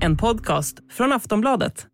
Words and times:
En 0.00 0.16
podcast 0.16 0.78
från 0.90 1.12
Aftonbladet. 1.12 1.86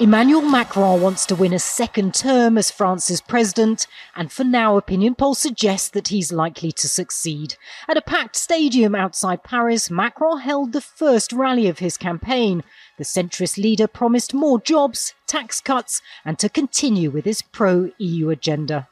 Emmanuel 0.00 0.42
Macron 0.42 1.00
wants 1.00 1.26
to 1.26 1.36
win 1.36 1.52
a 1.52 1.58
second 1.58 2.12
term 2.12 2.58
as 2.58 2.72
France's 2.72 3.20
president, 3.20 3.86
and 4.16 4.32
for 4.32 4.42
now, 4.42 4.76
opinion 4.76 5.14
polls 5.14 5.38
suggest 5.38 5.92
that 5.92 6.08
he's 6.08 6.32
likely 6.32 6.72
to 6.72 6.88
succeed. 6.88 7.54
At 7.88 7.96
a 7.96 8.02
packed 8.02 8.34
stadium 8.34 8.94
outside 8.94 9.44
Paris, 9.44 9.90
Macron 9.90 10.40
held 10.40 10.72
the 10.72 10.80
first 10.80 11.32
rally 11.32 11.68
of 11.68 11.78
his 11.78 11.96
campaign. 11.96 12.64
The 12.98 13.04
centrist 13.04 13.58
leader 13.58 13.86
promised 13.86 14.34
more 14.34 14.60
jobs, 14.60 15.14
tax 15.28 15.60
cuts, 15.60 16.02
and 16.24 16.36
to 16.38 16.48
continue 16.48 17.10
with 17.10 17.24
his 17.24 17.42
pro 17.42 17.92
EU 17.98 18.30
agenda. 18.30 18.88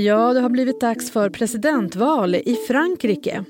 Ja, 0.00 0.32
det 0.32 0.40
har 0.40 0.48
blivit 0.48 0.80
dags 0.80 1.10
för 1.10 1.30
presidentval 1.30 2.34
i 2.34 2.56
Frankrike. 2.68 3.44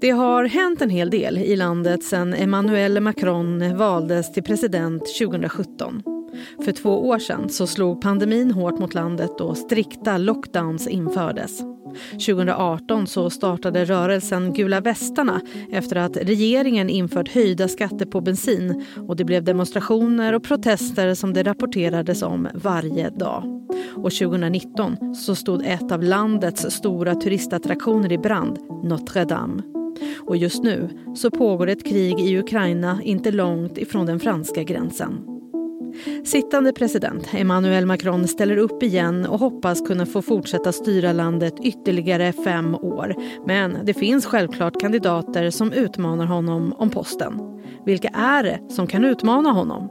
Det 0.00 0.10
har 0.10 0.44
hänt 0.44 0.82
en 0.82 0.90
hel 0.90 1.10
del 1.10 1.38
i 1.38 1.56
landet 1.56 2.04
sedan 2.04 2.34
Emmanuel 2.34 3.00
Macron 3.00 3.76
valdes 3.76 4.32
till 4.32 4.42
president 4.42 5.02
2017. 5.18 6.02
För 6.64 6.72
två 6.72 7.08
år 7.08 7.18
sedan 7.18 7.48
så 7.48 7.66
slog 7.66 8.00
pandemin 8.00 8.50
hårt 8.50 8.78
mot 8.78 8.94
landet 8.94 9.40
och 9.40 9.56
strikta 9.56 10.18
lockdowns 10.18 10.88
infördes. 10.88 11.60
2018 12.10 13.06
så 13.06 13.30
startade 13.30 13.84
rörelsen 13.84 14.52
Gula 14.52 14.80
västarna 14.80 15.40
efter 15.72 15.96
att 15.96 16.16
regeringen 16.16 16.90
infört 16.90 17.28
höjda 17.28 17.68
skatter 17.68 18.06
på 18.06 18.20
bensin 18.20 18.84
och 19.08 19.16
det 19.16 19.24
blev 19.24 19.44
demonstrationer 19.44 20.32
och 20.32 20.42
protester 20.42 21.14
som 21.14 21.32
det 21.32 21.42
rapporterades 21.42 22.22
om 22.22 22.48
varje 22.54 23.10
dag. 23.10 23.44
Och 23.94 24.12
2019 24.12 25.14
så 25.14 25.34
stod 25.34 25.66
ett 25.66 25.92
av 25.92 26.02
landets 26.02 26.70
stora 26.70 27.14
turistattraktioner 27.14 28.12
i 28.12 28.18
brand, 28.18 28.58
Notre 28.84 29.24
Dame. 29.24 29.62
Och 30.20 30.36
just 30.36 30.62
nu 30.62 30.88
så 31.14 31.30
pågår 31.30 31.68
ett 31.68 31.86
krig 31.86 32.20
i 32.20 32.38
Ukraina 32.38 33.02
inte 33.02 33.30
långt 33.30 33.78
ifrån 33.78 34.06
den 34.06 34.20
franska 34.20 34.62
gränsen. 34.62 35.37
Sittande 36.24 36.72
president 36.72 37.28
Emmanuel 37.34 37.86
Macron 37.86 38.28
ställer 38.28 38.56
upp 38.56 38.82
igen 38.82 39.26
och 39.26 39.40
hoppas 39.40 39.80
kunna 39.80 40.06
få 40.06 40.22
fortsätta 40.22 40.72
styra 40.72 41.12
landet 41.12 41.54
ytterligare 41.62 42.32
fem 42.32 42.74
år. 42.74 43.14
Men 43.46 43.78
det 43.84 43.94
finns 43.94 44.26
självklart 44.26 44.80
kandidater 44.80 45.50
som 45.50 45.72
utmanar 45.72 46.26
honom 46.26 46.74
om 46.78 46.90
posten. 46.90 47.40
Vilka 47.86 48.08
är 48.08 48.42
det 48.42 48.60
som 48.68 48.86
kan 48.86 49.04
utmana 49.04 49.50
honom? 49.50 49.88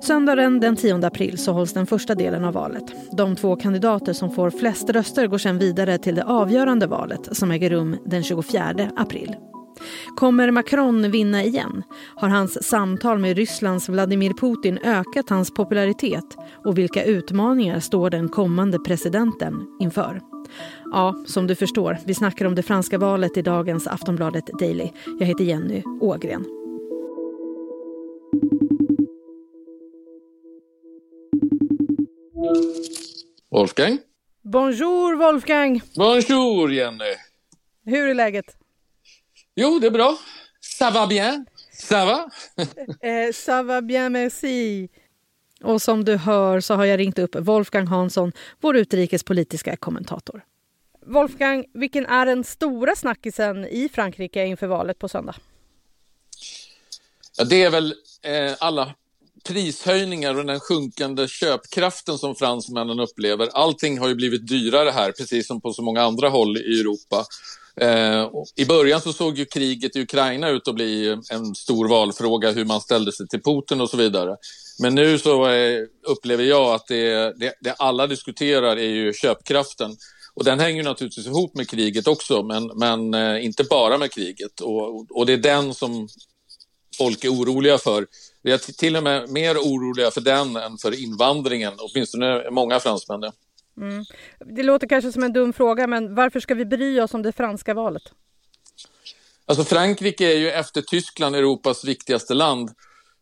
Söndagen 0.00 0.60
den 0.60 0.76
10 0.76 1.06
april 1.06 1.38
så 1.38 1.52
hålls 1.52 1.72
den 1.72 1.86
första 1.86 2.14
delen 2.14 2.44
av 2.44 2.54
valet. 2.54 2.84
De 3.12 3.36
två 3.36 3.56
kandidater 3.56 4.12
som 4.12 4.30
får 4.30 4.50
flest 4.50 4.90
röster 4.90 5.26
går 5.26 5.38
sedan 5.38 5.58
vidare 5.58 5.98
till 5.98 6.14
det 6.14 6.24
avgörande 6.24 6.86
valet 6.86 7.36
som 7.36 7.50
äger 7.50 7.70
rum 7.70 7.96
den 8.04 8.22
24 8.22 8.90
april. 8.96 9.36
Kommer 10.16 10.50
Macron 10.50 11.10
vinna 11.10 11.44
igen? 11.44 11.82
Har 12.16 12.28
hans 12.28 12.64
samtal 12.68 13.18
med 13.18 13.36
Rysslands 13.36 13.88
Vladimir 13.88 14.32
Putin 14.32 14.78
ökat 14.78 15.30
hans 15.30 15.54
popularitet? 15.54 16.36
Och 16.64 16.78
vilka 16.78 17.04
utmaningar 17.04 17.80
står 17.80 18.10
den 18.10 18.28
kommande 18.28 18.78
presidenten 18.78 19.66
inför? 19.80 20.20
Ja, 20.84 21.24
som 21.26 21.46
du 21.46 21.54
förstår, 21.54 21.98
vi 22.06 22.14
snackar 22.14 22.44
om 22.44 22.54
det 22.54 22.62
franska 22.62 22.98
valet 22.98 23.36
i 23.36 23.42
dagens 23.42 23.86
Aftonbladet 23.86 24.46
Daily. 24.46 24.90
Jag 25.18 25.26
heter 25.26 25.44
Jenny 25.44 25.82
Ågren. 26.00 26.44
Wolfgang? 33.50 33.98
Bonjour 34.42 35.16
Wolfgang! 35.16 35.80
Bonjour 35.96 36.72
Jenny! 36.72 37.14
Hur 37.84 38.08
är 38.08 38.14
läget? 38.14 38.56
Jo, 39.60 39.78
det 39.78 39.86
är 39.86 39.90
bra. 39.90 40.18
Ça 40.60 40.90
va 40.90 41.06
bien? 41.06 41.46
Ça 41.72 42.04
va? 42.04 42.30
eh, 43.02 43.32
ça 43.32 43.62
va 43.62 43.82
bien, 43.82 44.12
merci. 44.12 44.88
Och 45.62 45.82
som 45.82 46.04
du 46.04 46.16
hör 46.16 46.60
så 46.60 46.74
har 46.74 46.84
jag 46.84 46.98
ringt 46.98 47.18
upp 47.18 47.36
Wolfgang 47.36 47.86
Hansson, 47.86 48.32
vår 48.60 48.76
utrikespolitiska 48.76 49.76
kommentator. 49.76 50.44
Wolfgang, 51.06 51.64
vilken 51.74 52.06
är 52.06 52.26
den 52.26 52.44
stora 52.44 52.96
snackisen 52.96 53.64
i 53.64 53.88
Frankrike 53.94 54.46
inför 54.46 54.66
valet 54.66 54.98
på 54.98 55.08
söndag? 55.08 55.34
Ja, 57.38 57.44
det 57.44 57.62
är 57.62 57.70
väl 57.70 57.94
eh, 58.22 58.52
alla 58.58 58.94
prishöjningar 59.44 60.38
och 60.38 60.46
den 60.46 60.60
sjunkande 60.60 61.28
köpkraften 61.28 62.18
som 62.18 62.34
fransmännen 62.34 63.00
upplever. 63.00 63.48
Allting 63.52 63.98
har 63.98 64.08
ju 64.08 64.14
blivit 64.14 64.46
dyrare 64.46 64.90
här, 64.90 65.12
precis 65.12 65.46
som 65.46 65.60
på 65.60 65.72
så 65.72 65.82
många 65.82 66.02
andra 66.02 66.28
håll 66.28 66.56
i 66.56 66.80
Europa. 66.80 67.24
Eh, 67.80 68.30
I 68.56 68.64
början 68.64 69.00
så 69.00 69.12
såg 69.12 69.38
ju 69.38 69.44
kriget 69.44 69.96
i 69.96 70.02
Ukraina 70.02 70.48
ut 70.48 70.68
att 70.68 70.74
bli 70.74 71.16
en 71.30 71.54
stor 71.54 71.88
valfråga, 71.88 72.50
hur 72.50 72.64
man 72.64 72.80
ställde 72.80 73.12
sig 73.12 73.28
till 73.28 73.42
Putin 73.42 73.80
och 73.80 73.90
så 73.90 73.96
vidare. 73.96 74.36
Men 74.78 74.94
nu 74.94 75.18
så 75.18 75.48
eh, 75.48 75.80
upplever 76.06 76.44
jag 76.44 76.74
att 76.74 76.86
det, 76.86 77.38
det, 77.38 77.54
det, 77.60 77.74
alla 77.78 78.06
diskuterar 78.06 78.76
är 78.76 78.90
ju 78.90 79.12
köpkraften. 79.12 79.96
Och 80.34 80.44
den 80.44 80.60
hänger 80.60 80.82
naturligtvis 80.82 81.26
ihop 81.26 81.54
med 81.54 81.68
kriget 81.68 82.06
också, 82.06 82.42
men, 82.42 82.66
men 82.66 83.14
eh, 83.14 83.44
inte 83.44 83.64
bara 83.64 83.98
med 83.98 84.12
kriget. 84.12 84.60
Och, 84.60 85.06
och 85.10 85.26
det 85.26 85.32
är 85.32 85.36
den 85.36 85.74
som 85.74 86.08
folk 86.98 87.24
är 87.24 87.28
oroliga 87.28 87.78
för. 87.78 88.06
Vi 88.42 88.52
är 88.52 88.58
till 88.58 88.96
och 88.96 89.02
med 89.02 89.28
mer 89.28 89.56
oroliga 89.56 90.10
för 90.10 90.20
den 90.20 90.56
än 90.56 90.78
för 90.78 91.02
invandringen, 91.02 91.72
åtminstone 91.78 92.50
många 92.50 92.80
fransmän. 92.80 93.20
Mm. 93.80 94.04
Det 94.56 94.62
låter 94.62 94.86
kanske 94.86 95.12
som 95.12 95.22
en 95.22 95.32
dum 95.32 95.52
fråga, 95.52 95.86
men 95.86 96.14
varför 96.14 96.40
ska 96.40 96.54
vi 96.54 96.64
bry 96.64 97.00
oss 97.00 97.14
om 97.14 97.22
det 97.22 97.32
franska 97.32 97.74
valet? 97.74 98.02
Alltså 99.46 99.64
Frankrike 99.64 100.32
är 100.32 100.38
ju 100.38 100.50
efter 100.50 100.82
Tyskland 100.82 101.36
Europas 101.36 101.84
viktigaste 101.84 102.34
land. 102.34 102.70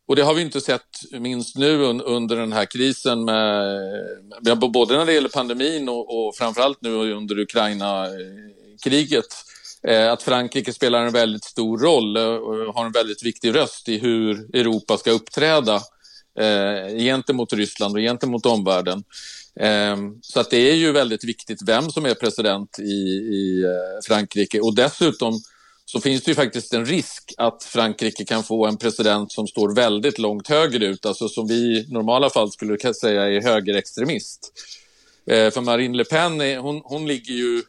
Och 0.09 0.17
det 0.17 0.23
har 0.23 0.35
vi 0.35 0.43
inte 0.43 0.61
sett 0.61 1.13
minst 1.13 1.57
nu 1.57 1.83
under 1.85 2.37
den 2.37 2.53
här 2.53 2.65
krisen, 2.65 3.25
med, 3.25 4.59
både 4.59 4.97
när 4.97 5.07
det 5.07 5.13
gäller 5.13 5.29
pandemin 5.29 5.89
och, 5.89 6.29
och 6.29 6.37
framförallt 6.37 6.83
nu 6.83 7.13
under 7.13 7.39
Ukraina-kriget. 7.39 9.27
Eh, 9.83 10.13
att 10.13 10.23
Frankrike 10.23 10.73
spelar 10.73 11.03
en 11.03 11.13
väldigt 11.13 11.45
stor 11.45 11.79
roll 11.79 12.17
eh, 12.17 12.25
och 12.25 12.75
har 12.75 12.87
en 12.87 12.93
väldigt 12.93 13.23
viktig 13.23 13.55
röst 13.55 13.89
i 13.89 13.99
hur 13.99 14.57
Europa 14.57 14.97
ska 14.97 15.11
uppträda 15.11 15.75
eh, 16.39 16.97
gentemot 16.97 17.53
Ryssland 17.53 17.95
och 17.95 18.01
gentemot 18.01 18.47
omvärlden. 18.47 19.05
Ehm, 19.61 20.19
så 20.23 20.41
att 20.41 20.51
det 20.51 20.71
är 20.71 20.75
ju 20.75 20.93
väldigt 20.93 21.25
viktigt 21.25 21.59
vem 21.67 21.91
som 21.91 22.07
är 22.07 22.15
president 22.15 22.79
i, 22.79 22.83
i 22.83 23.65
eh, 23.65 24.07
Frankrike 24.07 24.61
och 24.61 24.75
dessutom 24.75 25.41
så 25.85 26.01
finns 26.01 26.23
det 26.23 26.31
ju 26.31 26.35
faktiskt 26.35 26.75
en 26.75 26.87
risk 26.87 27.35
att 27.37 27.65
Frankrike 27.65 28.25
kan 28.25 28.43
få 28.43 28.67
en 28.67 28.77
president 28.77 29.33
som 29.33 29.47
står 29.47 29.75
väldigt 29.75 30.19
långt 30.19 30.49
högerut, 30.49 31.07
alltså 31.07 31.29
som 31.29 31.47
vi 31.47 31.55
i 31.55 31.87
normala 31.89 32.31
fall 32.31 32.53
skulle 32.53 32.95
säga 32.95 33.23
är 33.23 33.43
högerextremist. 33.43 34.53
Ehm, 35.31 35.51
för 35.51 35.61
Marine 35.61 35.97
Le 35.97 36.05
Pen, 36.05 36.41
är, 36.41 36.59
hon, 36.59 36.81
hon 36.85 37.07
ligger 37.07 37.35
ju 37.35 37.63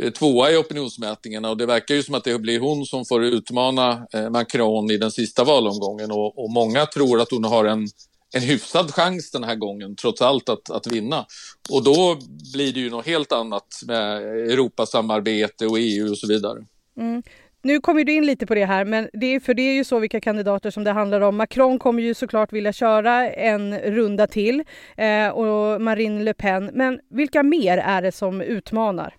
eh, 0.00 0.10
tvåa 0.10 0.50
i 0.50 0.56
opinionsmätningarna 0.56 1.50
och 1.50 1.56
det 1.56 1.66
verkar 1.66 1.94
ju 1.94 2.02
som 2.02 2.14
att 2.14 2.24
det 2.24 2.38
blir 2.38 2.60
hon 2.60 2.86
som 2.86 3.04
får 3.04 3.24
utmana 3.24 4.06
eh, 4.12 4.30
Macron 4.30 4.90
i 4.90 4.96
den 4.96 5.10
sista 5.10 5.44
valomgången 5.44 6.10
och, 6.10 6.44
och 6.44 6.50
många 6.50 6.86
tror 6.86 7.20
att 7.20 7.30
hon 7.30 7.44
har 7.44 7.64
en 7.64 7.88
en 8.32 8.42
hyfsad 8.42 8.94
chans 8.94 9.30
den 9.30 9.44
här 9.44 9.54
gången, 9.54 9.96
trots 9.96 10.22
allt, 10.22 10.48
att, 10.48 10.70
att 10.70 10.86
vinna. 10.86 11.26
Och 11.70 11.84
då 11.84 12.18
blir 12.52 12.72
det 12.72 12.80
ju 12.80 12.90
något 12.90 13.06
helt 13.06 13.32
annat 13.32 13.66
med 13.86 14.22
Europasamarbete 14.50 15.66
och 15.66 15.78
EU 15.78 16.10
och 16.10 16.18
så 16.18 16.26
vidare. 16.26 16.58
Mm. 16.98 17.22
Nu 17.64 17.80
kommer 17.80 18.04
du 18.04 18.12
in 18.12 18.26
lite 18.26 18.46
på 18.46 18.54
det 18.54 18.64
här, 18.64 18.84
men 18.84 19.08
det 19.12 19.26
är, 19.26 19.40
för 19.40 19.54
det 19.54 19.62
är 19.62 19.72
ju 19.72 19.84
så 19.84 19.98
vilka 19.98 20.20
kandidater 20.20 20.70
som 20.70 20.84
det 20.84 20.90
handlar 20.90 21.20
om. 21.20 21.36
Macron 21.36 21.78
kommer 21.78 22.02
ju 22.02 22.14
såklart 22.14 22.52
vilja 22.52 22.72
köra 22.72 23.30
en 23.30 23.78
runda 23.78 24.26
till 24.26 24.64
eh, 24.96 25.28
och 25.28 25.80
Marine 25.80 26.24
Le 26.24 26.34
Pen. 26.34 26.70
Men 26.72 27.00
vilka 27.10 27.42
mer 27.42 27.78
är 27.78 28.02
det 28.02 28.12
som 28.12 28.40
utmanar? 28.40 29.14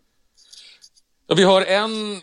Ja, 1.27 1.35
vi 1.35 1.43
har 1.43 1.61
en 1.61 2.21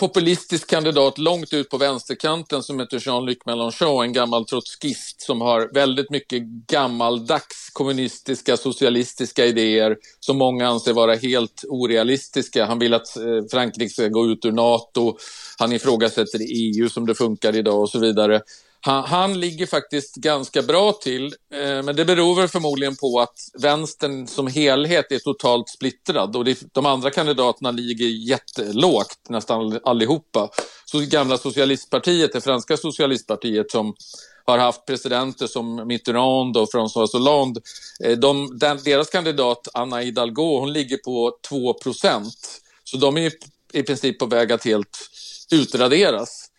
populistisk 0.00 0.70
kandidat 0.70 1.18
långt 1.18 1.52
ut 1.52 1.68
på 1.68 1.78
vänsterkanten 1.78 2.62
som 2.62 2.80
heter 2.80 2.98
Jean-Luc 2.98 3.38
Mélenchon, 3.46 4.02
en 4.02 4.12
gammal 4.12 4.44
trotskist 4.44 5.20
som 5.20 5.40
har 5.40 5.70
väldigt 5.74 6.10
mycket 6.10 6.42
gammaldags 6.42 7.70
kommunistiska, 7.72 8.56
socialistiska 8.56 9.46
idéer 9.46 9.96
som 10.20 10.38
många 10.38 10.68
anser 10.68 10.92
vara 10.92 11.14
helt 11.14 11.64
orealistiska. 11.68 12.66
Han 12.66 12.78
vill 12.78 12.94
att 12.94 13.16
eh, 13.16 13.22
Frankrike 13.50 13.90
ska 13.90 14.08
gå 14.08 14.26
ut 14.26 14.44
ur 14.44 14.52
Nato, 14.52 15.18
han 15.58 15.72
ifrågasätter 15.72 16.40
EU 16.40 16.88
som 16.88 17.06
det 17.06 17.14
funkar 17.14 17.56
idag 17.56 17.80
och 17.80 17.90
så 17.90 17.98
vidare. 17.98 18.40
Han, 18.82 19.04
han, 19.04 19.40
ligger 19.40 19.66
faktiskt 19.66 20.14
ganska 20.14 20.62
bra 20.62 20.92
till, 20.92 21.26
eh, 21.54 21.82
men 21.82 21.96
det 21.96 22.04
beror 22.04 22.36
väl 22.36 22.48
förmodligen 22.48 22.96
på 22.96 23.20
att 23.20 23.38
vänstern 23.58 24.26
som 24.26 24.46
helhet 24.46 25.12
är 25.12 25.18
totalt 25.18 25.68
splittrad 25.68 26.36
och 26.36 26.44
det, 26.44 26.58
de 26.72 26.86
andra 26.86 27.10
kandidaterna 27.10 27.70
ligger 27.70 28.06
jättelågt, 28.06 29.18
nästan 29.28 29.80
allihopa. 29.84 30.50
Så 30.84 31.00
gamla 31.00 31.38
socialistpartiet, 31.38 32.32
det 32.32 32.40
franska 32.40 32.76
socialistpartiet 32.76 33.70
som 33.70 33.94
har 34.44 34.58
haft 34.58 34.86
presidenter 34.86 35.46
som 35.46 35.88
Mitterrand 35.88 36.56
och 36.56 36.68
François 36.68 37.12
Hollande. 37.12 37.60
Eh, 38.04 38.18
de, 38.18 38.58
den, 38.58 38.78
deras 38.84 39.10
kandidat 39.10 39.68
Anna 39.74 39.98
Hidalgo, 39.98 40.60
hon 40.60 40.72
ligger 40.72 40.96
på 40.96 41.38
2 41.48 41.74
procent. 41.74 42.60
Så 42.84 42.96
de 42.96 43.16
är 43.16 43.32
i 43.72 43.82
princip 43.82 44.18
på 44.18 44.26
väg 44.26 44.52
att 44.52 44.64
helt 44.64 44.98
utraderas. 45.52 46.49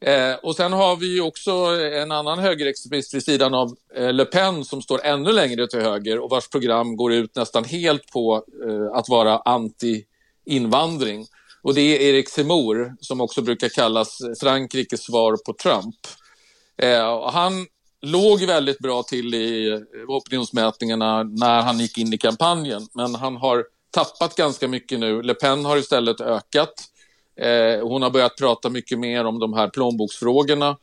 Eh, 0.00 0.34
och 0.42 0.56
sen 0.56 0.72
har 0.72 0.96
vi 0.96 1.20
också 1.20 1.50
en 1.92 2.12
annan 2.12 2.38
högerextremist 2.38 3.14
vid 3.14 3.24
sidan 3.24 3.54
av 3.54 3.76
eh, 3.94 4.12
Le 4.12 4.24
Pen 4.24 4.64
som 4.64 4.82
står 4.82 5.04
ännu 5.04 5.32
längre 5.32 5.66
till 5.66 5.80
höger 5.80 6.18
och 6.18 6.30
vars 6.30 6.48
program 6.48 6.96
går 6.96 7.12
ut 7.12 7.36
nästan 7.36 7.64
helt 7.64 8.12
på 8.12 8.44
eh, 8.68 8.98
att 8.98 9.08
vara 9.08 9.38
anti-invandring. 9.38 11.26
Och 11.62 11.74
det 11.74 11.80
är 11.80 12.00
Erik 12.00 12.28
Zemmour 12.28 12.94
som 13.00 13.20
också 13.20 13.42
brukar 13.42 13.68
kallas 13.68 14.18
Frankrikes 14.40 15.02
svar 15.02 15.36
på 15.46 15.52
Trump. 15.52 15.96
Eh, 16.82 17.30
han 17.30 17.66
låg 18.02 18.42
väldigt 18.42 18.78
bra 18.78 19.02
till 19.02 19.34
i 19.34 19.68
eh, 19.68 19.80
opinionsmätningarna 20.08 21.22
när 21.22 21.62
han 21.62 21.78
gick 21.78 21.98
in 21.98 22.12
i 22.12 22.18
kampanjen 22.18 22.88
men 22.92 23.14
han 23.14 23.36
har 23.36 23.64
tappat 23.90 24.36
ganska 24.36 24.68
mycket 24.68 25.00
nu. 25.00 25.22
Le 25.22 25.34
Pen 25.34 25.64
har 25.64 25.76
istället 25.76 26.20
ökat. 26.20 26.74
Eh, 27.36 27.88
hon 27.88 28.02
har 28.02 28.10
börjat 28.10 28.36
prata 28.36 28.68
mycket 28.68 28.98
mer 28.98 29.24
om 29.24 29.38
de 29.38 29.54
här 29.54 29.68
plånboksfrågorna 29.68 30.76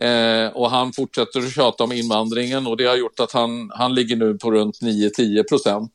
eh, 0.00 0.46
och 0.54 0.70
han 0.70 0.92
fortsätter 0.92 1.40
att 1.40 1.52
tjata 1.52 1.84
om 1.84 1.92
invandringen 1.92 2.66
och 2.66 2.76
det 2.76 2.84
har 2.84 2.96
gjort 2.96 3.20
att 3.20 3.32
han, 3.32 3.70
han 3.74 3.94
ligger 3.94 4.16
nu 4.16 4.34
på 4.34 4.50
runt 4.50 4.80
9-10 4.80 5.48
procent. 5.48 5.92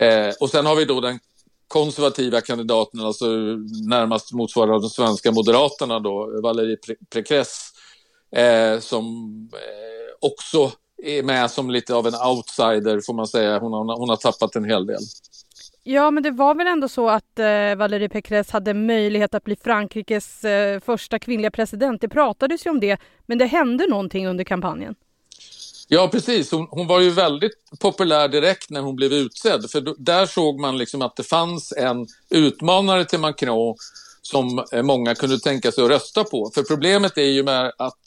Eh, 0.00 0.34
och 0.40 0.50
sen 0.50 0.66
har 0.66 0.76
vi 0.76 0.84
då 0.84 1.00
den 1.00 1.18
konservativa 1.68 2.40
kandidaten, 2.40 3.00
alltså 3.00 3.26
närmast 3.88 4.32
motsvarande 4.32 4.80
de 4.80 4.90
svenska 4.90 5.32
moderaterna 5.32 5.98
då, 5.98 6.40
Valérie 6.42 6.76
Pécresse, 7.14 7.72
eh, 8.36 8.80
som 8.80 9.04
eh, 9.52 10.28
också 10.28 10.72
är 11.02 11.22
med 11.22 11.50
som 11.50 11.70
lite 11.70 11.94
av 11.94 12.06
en 12.06 12.14
outsider 12.14 13.00
får 13.00 13.14
man 13.14 13.26
säga. 13.26 13.58
Hon 13.58 13.72
har, 13.72 13.98
hon 13.98 14.08
har 14.08 14.16
tappat 14.16 14.56
en 14.56 14.64
hel 14.64 14.86
del. 14.86 15.00
Ja, 15.88 16.10
men 16.10 16.22
det 16.22 16.30
var 16.30 16.54
väl 16.54 16.66
ändå 16.66 16.88
så 16.88 17.08
att 17.08 17.38
eh, 17.38 17.74
Valérie 17.76 18.08
Pécresse 18.08 18.52
hade 18.52 18.74
möjlighet 18.74 19.34
att 19.34 19.44
bli 19.44 19.56
Frankrikes 19.56 20.44
eh, 20.44 20.80
första 20.80 21.18
kvinnliga 21.18 21.50
president. 21.50 22.00
Det 22.00 22.08
pratades 22.08 22.66
ju 22.66 22.70
om 22.70 22.80
det, 22.80 23.00
men 23.26 23.38
det 23.38 23.46
hände 23.46 23.86
någonting 23.86 24.26
under 24.26 24.44
kampanjen. 24.44 24.94
Ja, 25.88 26.08
precis. 26.12 26.52
Hon, 26.52 26.66
hon, 26.70 26.86
var 26.86 27.00
ju 27.00 27.10
väldigt 27.10 27.52
populär 27.80 28.28
direkt 28.28 28.70
när 28.70 28.80
hon 28.80 28.96
blev 28.96 29.12
utsedd. 29.12 29.70
För 29.70 29.94
där 29.98 30.26
såg 30.26 30.60
man 30.60 30.78
liksom 30.78 31.02
att 31.02 31.16
det 31.16 31.22
fanns 31.22 31.72
en 31.72 32.06
utmanare 32.30 33.04
till 33.04 33.20
Macron 33.20 33.74
som 34.26 34.64
eh, 34.72 34.82
många 34.82 35.14
kunde 35.14 35.38
tänka 35.38 35.72
sig 35.72 35.84
att 35.84 35.90
rösta 35.90 36.24
på. 36.24 36.50
För 36.54 36.62
problemet 36.62 37.18
är 37.18 37.22
ju 37.22 37.42
med 37.42 37.72
att 37.78 37.98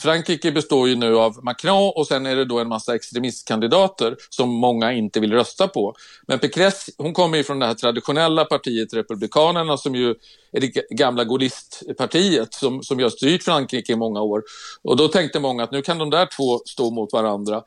Frankrike 0.00 0.52
består 0.52 0.88
ju 0.88 0.96
nu 0.96 1.16
av 1.16 1.44
Macron 1.44 1.92
och 1.96 2.06
sen 2.06 2.26
är 2.26 2.36
det 2.36 2.44
då 2.44 2.58
en 2.58 2.68
massa 2.68 2.94
extremistkandidater 2.94 4.16
som 4.30 4.48
många 4.48 4.92
inte 4.92 5.20
vill 5.20 5.32
rösta 5.32 5.68
på. 5.68 5.94
Men 6.26 6.38
Pécresse, 6.38 6.92
hon 6.98 7.14
kommer 7.14 7.38
ju 7.38 7.44
från 7.44 7.58
det 7.58 7.66
här 7.66 7.74
traditionella 7.74 8.44
partiet 8.44 8.94
Republikanerna 8.94 9.76
som 9.76 9.94
ju 9.94 10.14
är 10.52 10.60
det 10.60 10.68
gamla 10.90 11.24
Gaullistpartiet 11.24 12.54
som, 12.54 12.82
som 12.82 13.02
har 13.02 13.10
styrt 13.10 13.42
Frankrike 13.42 13.92
i 13.92 13.96
många 13.96 14.20
år. 14.20 14.42
Och 14.82 14.96
då 14.96 15.08
tänkte 15.08 15.40
många 15.40 15.64
att 15.64 15.72
nu 15.72 15.82
kan 15.82 15.98
de 15.98 16.10
där 16.10 16.28
två 16.36 16.58
stå 16.66 16.90
mot 16.90 17.12
varandra. 17.12 17.62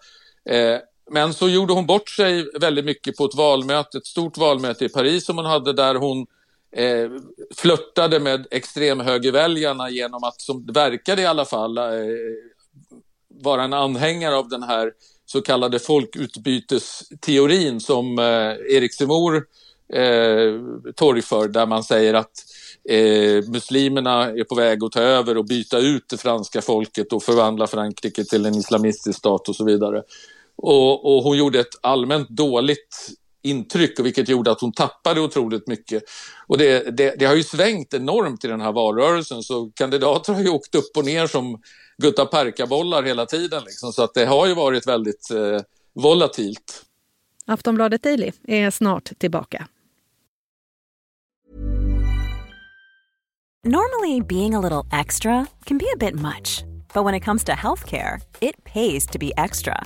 Eh, 0.50 0.78
men 1.12 1.34
så 1.34 1.50
gjorde 1.50 1.74
hon 1.74 1.86
bort 1.86 2.10
sig 2.10 2.50
väldigt 2.60 2.86
mycket 2.86 3.18
på 3.18 3.26
ett 3.26 3.36
valmöte, 3.36 3.98
ett 3.98 4.06
stort 4.06 4.38
valmöte 4.38 4.86
i 4.86 4.90
Paris 4.90 5.26
som 5.26 5.38
hon 5.38 5.46
hade 5.46 5.74
där 5.74 5.96
hon 5.96 6.26
eh, 6.72 7.12
flörtade 7.56 8.20
med 8.20 8.48
extremhögerväljarna 8.52 9.90
genom 9.90 10.24
att, 10.24 10.42
som 10.42 10.66
det 10.66 10.74
verkade 10.74 11.22
i 11.22 11.26
alla 11.26 11.46
fall, 11.46 11.78
eh, 11.78 11.84
vara 13.44 13.64
en 13.64 13.74
anhängare 13.74 14.36
av 14.36 14.50
den 14.50 14.64
här 14.64 14.92
så 15.26 15.42
kallade 15.42 15.80
folkutbytesteorin 15.80 17.80
som 17.80 18.20
eh, 18.20 18.76
Erik 18.76 18.94
Simor 18.94 19.36
eh, 19.94 20.62
torgför, 20.96 21.48
där 21.48 21.66
man 21.66 21.84
säger 21.84 22.14
att 22.14 22.32
eh, 22.90 23.50
muslimerna 23.50 24.24
är 24.24 24.44
på 24.44 24.56
väg 24.56 24.84
att 24.84 24.92
ta 24.92 25.02
över 25.02 25.38
och 25.38 25.46
byta 25.46 25.80
ut 25.80 26.10
det 26.10 26.18
franska 26.18 26.62
folket 26.62 27.14
och 27.14 27.24
förvandla 27.24 27.68
Frankrike 27.68 28.24
till 28.24 28.46
en 28.46 28.56
islamistisk 28.56 29.20
stat 29.20 29.50
och 29.50 29.56
så 29.56 29.66
vidare. 29.66 30.04
Och, 30.56 31.06
och 31.06 31.24
hon 31.24 31.38
gjorde 31.38 31.60
ett 31.60 31.78
allmänt 31.82 32.30
dåligt 32.30 33.10
intryck 33.44 34.00
och 34.00 34.06
vilket 34.06 34.30
gjorde 34.30 34.52
att 34.52 34.62
hon 34.62 34.72
tappade 34.72 35.22
otroligt 35.22 35.68
mycket. 35.68 36.04
Och 36.48 36.58
det, 36.58 36.98
det, 36.98 37.16
det, 37.20 37.26
har 37.26 37.36
ju 37.36 37.44
svängt 37.44 37.94
enormt 37.94 38.46
i 38.46 38.48
den 38.48 38.62
här 38.62 38.72
valrörelsen 38.72 39.44
så 39.44 39.72
kandidater 39.76 40.34
har 40.34 40.42
ju 40.42 40.50
åkt 40.50 40.76
upp 40.76 40.98
och 40.98 41.06
ner 41.06 41.28
som 41.28 41.62
gutta 41.98 42.26
perkabollar 42.26 43.04
hela 43.04 43.26
tiden. 43.26 43.64
Liksom. 43.66 43.94
Så 43.94 44.04
att 44.04 44.14
det 44.14 44.26
har 44.26 44.48
ju 44.48 44.54
varit 44.54 44.88
väldigt 44.88 45.32
eh, 45.32 45.62
volatilt. 45.94 46.86
Aftonbladet 47.46 48.04
Daily 48.04 48.32
är 48.48 48.72
snart 48.72 49.12
tillbaka. 49.18 49.68
Normally 53.64 54.22
being 54.22 54.56
a 54.56 54.60
little 54.60 55.00
extra 55.00 55.46
can 55.66 55.78
be 55.78 55.86
a 55.94 55.98
bit 56.00 56.16
much. 56.16 56.64
But 56.94 57.06
when 57.06 57.14
it 57.14 57.24
comes 57.24 57.44
to 57.44 57.52
healthcare, 57.52 58.20
it 58.42 58.64
pays 58.64 59.06
to 59.08 59.20
be 59.20 59.32
extra. 59.38 59.86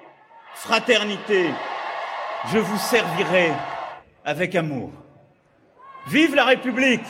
fraternité, 0.53 1.49
je 2.51 2.57
vous 2.57 2.77
servirai 2.77 3.51
avec 4.25 4.55
amour. 4.55 4.91
Vive 6.07 6.35
la 6.35 6.45
République 6.45 7.05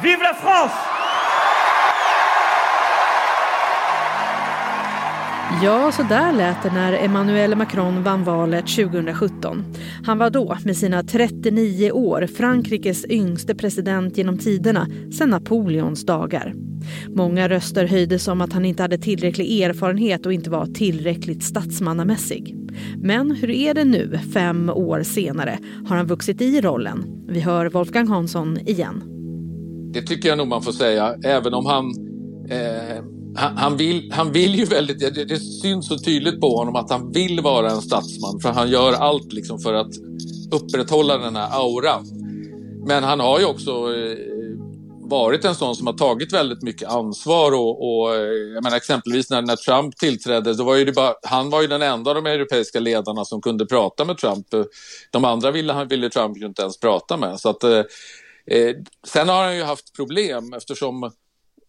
Vive 0.00 0.22
la 0.22 0.34
France 0.34 0.70
Ja, 5.62 5.92
så 5.92 6.02
där 6.02 6.32
lät 6.32 6.62
det 6.62 6.72
när 6.72 6.92
Emmanuel 6.92 7.56
Macron 7.56 8.02
vann 8.02 8.24
valet 8.24 8.66
2017. 8.66 9.64
Han 10.04 10.18
var 10.18 10.30
då, 10.30 10.56
med 10.64 10.76
sina 10.76 11.02
39 11.02 11.90
år, 11.92 12.26
Frankrikes 12.26 13.04
yngste 13.04 13.54
president 13.54 14.18
genom 14.18 14.38
tiderna 14.38 14.86
sedan 15.18 15.30
Napoleons 15.30 16.06
dagar. 16.06 16.54
Många 17.08 17.48
röster 17.48 17.86
höjdes 17.86 18.28
om 18.28 18.40
att 18.40 18.52
han 18.52 18.64
inte 18.64 18.82
hade 18.82 18.98
tillräcklig 18.98 19.62
erfarenhet 19.62 20.26
och 20.26 20.32
inte 20.32 20.50
var 20.50 20.66
tillräckligt 20.66 21.42
statsmannamässig. 21.42 22.56
Men 22.96 23.30
hur 23.30 23.50
är 23.50 23.74
det 23.74 23.84
nu, 23.84 24.18
fem 24.34 24.70
år 24.70 25.02
senare? 25.02 25.58
Har 25.86 25.96
han 25.96 26.06
vuxit 26.06 26.40
i 26.40 26.60
rollen? 26.60 27.24
Vi 27.28 27.40
hör 27.40 27.66
Wolfgang 27.66 28.08
Hansson 28.08 28.58
igen. 28.58 29.02
Det 29.92 30.02
tycker 30.02 30.28
jag 30.28 30.38
nog 30.38 30.48
man 30.48 30.62
får 30.62 30.72
säga, 30.72 31.14
även 31.24 31.54
om 31.54 31.66
han 31.66 31.84
eh, 32.50 33.17
han, 33.36 33.56
han, 33.56 33.76
vill, 33.76 34.12
han 34.12 34.32
vill 34.32 34.54
ju 34.54 34.64
väldigt, 34.64 35.00
det, 35.00 35.24
det 35.24 35.38
syns 35.38 35.88
så 35.88 35.98
tydligt 35.98 36.40
på 36.40 36.56
honom 36.56 36.76
att 36.76 36.90
han 36.90 37.12
vill 37.12 37.40
vara 37.40 37.70
en 37.70 37.82
statsman 37.82 38.40
för 38.40 38.48
han 38.48 38.70
gör 38.70 38.92
allt 38.92 39.32
liksom 39.32 39.58
för 39.58 39.74
att 39.74 39.92
upprätthålla 40.50 41.18
den 41.18 41.36
här 41.36 41.48
auran. 41.52 42.06
Men 42.86 43.04
han 43.04 43.20
har 43.20 43.38
ju 43.38 43.44
också 43.44 43.70
eh, 43.70 44.16
varit 45.08 45.44
en 45.44 45.54
sån 45.54 45.76
som 45.76 45.86
har 45.86 45.94
tagit 45.94 46.32
väldigt 46.32 46.62
mycket 46.62 46.88
ansvar 46.88 47.52
och, 47.52 48.00
och 48.00 48.14
eh, 48.14 48.20
jag 48.54 48.64
menar 48.64 48.76
exempelvis 48.76 49.30
när, 49.30 49.42
när 49.42 49.56
Trump 49.56 49.96
tillträdde, 49.96 50.54
då 50.54 50.64
var 50.64 50.76
ju 50.76 50.84
det 50.84 50.92
bara, 50.92 51.14
han 51.22 51.50
var 51.50 51.62
ju 51.62 51.68
den 51.68 51.82
enda 51.82 52.10
av 52.10 52.14
de 52.14 52.26
europeiska 52.26 52.80
ledarna 52.80 53.24
som 53.24 53.40
kunde 53.40 53.66
prata 53.66 54.04
med 54.04 54.18
Trump. 54.18 54.46
De 55.10 55.24
andra 55.24 55.50
ville, 55.50 55.84
ville 55.84 56.10
Trump 56.10 56.38
ju 56.38 56.46
inte 56.46 56.62
ens 56.62 56.80
prata 56.80 57.16
med. 57.16 57.40
Så 57.40 57.48
att, 57.48 57.64
eh, 57.64 57.82
eh 58.46 58.74
sen 59.06 59.28
har 59.28 59.44
han 59.44 59.56
ju 59.56 59.62
haft 59.62 59.96
problem 59.96 60.52
eftersom 60.52 61.10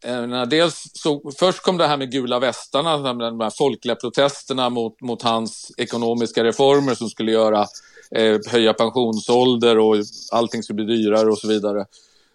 Eh, 0.03 0.45
dels 0.45 0.91
så, 0.93 1.31
först 1.39 1.63
kom 1.63 1.77
det 1.77 1.87
här 1.87 1.97
med 1.97 2.11
gula 2.11 2.39
västarna, 2.39 3.13
de 3.13 3.39
här 3.39 3.57
folkliga 3.57 3.95
protesterna 3.95 4.69
mot, 4.69 5.01
mot 5.01 5.21
hans 5.21 5.71
ekonomiska 5.77 6.43
reformer 6.43 6.95
som 6.95 7.09
skulle 7.09 7.31
göra 7.31 7.67
eh, 8.15 8.39
höja 8.51 8.73
pensionsålder 8.73 9.77
och 9.77 9.95
allting 10.31 10.63
skulle 10.63 10.85
bli 10.85 10.95
dyrare 10.95 11.29
och 11.29 11.37
så 11.37 11.47
vidare. 11.47 11.85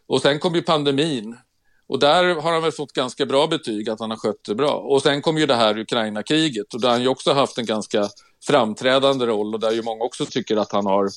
Och 0.07 0.23
sen 0.23 0.39
kom 0.39 0.55
ju 0.55 0.63
pandemin 0.63 1.37
och 1.87 1.99
där 1.99 2.35
har 2.35 2.53
han 2.53 2.63
väl 2.63 2.73
fått 2.73 2.93
ganska 2.93 3.27
bra 3.27 3.47
betyg 3.47 3.91
att 3.91 4.01
han 4.01 4.11
har 4.11 4.17
skött 4.17 4.45
det 4.49 4.55
bra. 4.55 4.73
Och 4.73 5.03
sen 5.03 5.23
kom 5.23 5.39
ju 5.39 5.47
det 5.47 5.55
här 5.55 5.79
Ukraina-kriget 5.79 6.75
och 6.75 6.81
där 6.81 6.89
har 6.89 6.95
han 6.95 7.03
ju 7.03 7.09
också 7.09 7.33
haft 7.33 7.59
en 7.59 7.67
ganska 7.67 8.09
framträdande 8.47 9.27
roll 9.27 9.55
och 9.55 9.61
där 9.61 9.73
ju 9.73 9.83
många 9.83 10.05
också 10.05 10.27
tycker 10.27 10.57
att 10.57 10.73
han 10.73 10.87
har 10.87 11.09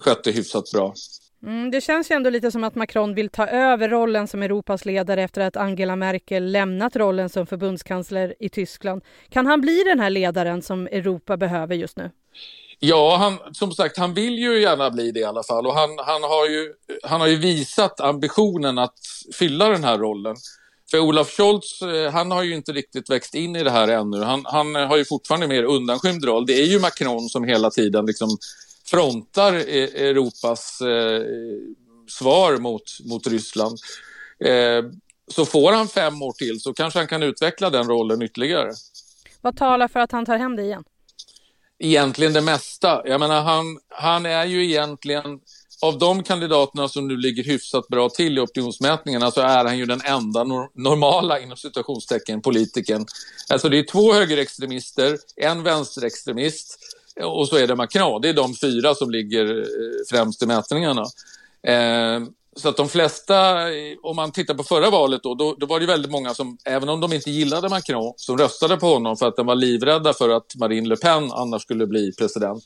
skött 0.00 0.24
det 0.24 0.30
hyfsat 0.30 0.70
bra. 0.72 0.94
Mm, 1.42 1.70
det 1.70 1.80
känns 1.80 2.10
ju 2.10 2.14
ändå 2.14 2.30
lite 2.30 2.50
som 2.50 2.64
att 2.64 2.74
Macron 2.74 3.14
vill 3.14 3.28
ta 3.28 3.46
över 3.46 3.88
rollen 3.88 4.28
som 4.28 4.42
Europas 4.42 4.84
ledare 4.84 5.22
efter 5.22 5.40
att 5.40 5.56
Angela 5.56 5.96
Merkel 5.96 6.52
lämnat 6.52 6.96
rollen 6.96 7.28
som 7.28 7.46
förbundskansler 7.46 8.34
i 8.38 8.48
Tyskland. 8.48 9.02
Kan 9.28 9.46
han 9.46 9.60
bli 9.60 9.82
den 9.84 10.00
här 10.00 10.10
ledaren 10.10 10.62
som 10.62 10.86
Europa 10.86 11.36
behöver 11.36 11.74
just 11.74 11.96
nu? 11.96 12.10
Ja, 12.80 13.16
han, 13.16 13.54
som 13.54 13.72
sagt, 13.72 13.98
han 13.98 14.14
vill 14.14 14.38
ju 14.38 14.60
gärna 14.60 14.90
bli 14.90 15.10
det 15.10 15.20
i 15.20 15.24
alla 15.24 15.42
fall 15.42 15.66
och 15.66 15.74
han, 15.74 15.90
han, 15.98 16.22
har 16.22 16.48
ju, 16.48 16.72
han 17.02 17.20
har 17.20 17.28
ju 17.28 17.36
visat 17.36 18.00
ambitionen 18.00 18.78
att 18.78 18.98
fylla 19.38 19.68
den 19.68 19.84
här 19.84 19.98
rollen. 19.98 20.36
För 20.90 20.98
Olaf 20.98 21.30
Scholz, 21.30 21.82
eh, 21.82 22.12
han 22.12 22.30
har 22.30 22.42
ju 22.42 22.54
inte 22.54 22.72
riktigt 22.72 23.10
växt 23.10 23.34
in 23.34 23.56
i 23.56 23.64
det 23.64 23.70
här 23.70 23.88
ännu. 23.88 24.22
Han, 24.22 24.42
han 24.44 24.74
har 24.74 24.96
ju 24.96 25.04
fortfarande 25.04 25.46
mer 25.46 25.62
undanskymd 25.62 26.24
roll. 26.24 26.46
Det 26.46 26.60
är 26.60 26.66
ju 26.66 26.80
Macron 26.80 27.28
som 27.28 27.44
hela 27.44 27.70
tiden 27.70 28.06
liksom 28.06 28.28
frontar 28.90 29.54
e- 29.54 30.08
Europas 30.08 30.80
eh, 30.80 31.22
svar 32.08 32.56
mot, 32.56 32.82
mot 33.04 33.26
Ryssland. 33.26 33.78
Eh, 34.44 34.84
så 35.30 35.44
får 35.44 35.72
han 35.72 35.88
fem 35.88 36.22
år 36.22 36.32
till 36.32 36.60
så 36.60 36.74
kanske 36.74 36.98
han 36.98 37.08
kan 37.08 37.22
utveckla 37.22 37.70
den 37.70 37.88
rollen 37.88 38.22
ytterligare. 38.22 38.72
Vad 39.40 39.56
talar 39.56 39.88
för 39.88 40.00
att 40.00 40.12
han 40.12 40.26
tar 40.26 40.38
hem 40.38 40.56
det 40.56 40.62
igen? 40.62 40.84
Egentligen 41.78 42.32
det 42.32 42.40
mesta. 42.40 43.02
Jag 43.04 43.20
menar, 43.20 43.42
han, 43.42 43.78
han 43.88 44.26
är 44.26 44.44
ju 44.44 44.64
egentligen 44.64 45.40
av 45.82 45.98
de 45.98 46.22
kandidaterna 46.22 46.88
som 46.88 47.08
nu 47.08 47.16
ligger 47.16 47.44
hyfsat 47.44 47.88
bra 47.88 48.08
till 48.08 48.38
i 48.38 48.40
opinionsmätningarna 48.40 49.30
så 49.30 49.40
är 49.40 49.64
han 49.64 49.78
ju 49.78 49.86
den 49.86 50.00
enda 50.04 50.44
nor 50.44 50.70
normala 50.74 51.40
inom 51.40 51.56
citationstecken 51.56 52.42
politikern. 52.42 53.06
Alltså 53.48 53.68
det 53.68 53.78
är 53.78 53.82
två 53.82 54.12
högerextremister, 54.12 55.18
en 55.36 55.62
vänsterextremist 55.62 56.78
och 57.22 57.48
så 57.48 57.56
är 57.56 57.66
det 57.66 57.74
Macron. 57.74 58.20
Det 58.22 58.28
är 58.28 58.34
de 58.34 58.54
fyra 58.54 58.94
som 58.94 59.10
ligger 59.10 59.58
eh, 59.58 59.64
främst 60.10 60.42
i 60.42 60.46
mätningarna. 60.46 61.04
Eh, 61.62 62.20
så 62.58 62.68
att 62.68 62.76
de 62.76 62.88
flesta, 62.88 63.56
om 64.02 64.16
man 64.16 64.32
tittar 64.32 64.54
på 64.54 64.62
förra 64.62 64.90
valet 64.90 65.22
då, 65.22 65.34
då, 65.34 65.54
då, 65.58 65.66
var 65.66 65.80
det 65.80 65.86
väldigt 65.86 66.10
många 66.10 66.34
som, 66.34 66.58
även 66.64 66.88
om 66.88 67.00
de 67.00 67.12
inte 67.12 67.30
gillade 67.30 67.68
Macron, 67.68 68.12
som 68.16 68.38
röstade 68.38 68.76
på 68.76 68.86
honom 68.86 69.16
för 69.16 69.28
att 69.28 69.36
de 69.36 69.46
var 69.46 69.54
livrädda 69.54 70.12
för 70.12 70.28
att 70.28 70.54
Marine 70.56 70.88
Le 70.88 70.96
Pen 70.96 71.32
annars 71.32 71.62
skulle 71.62 71.86
bli 71.86 72.12
president. 72.12 72.64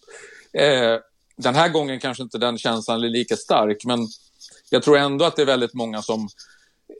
Eh, 0.52 0.98
den 1.36 1.54
här 1.54 1.68
gången 1.68 2.00
kanske 2.00 2.22
inte 2.22 2.38
den 2.38 2.58
känslan 2.58 3.04
är 3.04 3.08
lika 3.08 3.36
stark, 3.36 3.84
men 3.84 4.08
jag 4.70 4.82
tror 4.82 4.96
ändå 4.98 5.24
att 5.24 5.36
det 5.36 5.42
är 5.42 5.46
väldigt 5.46 5.74
många 5.74 6.02
som, 6.02 6.28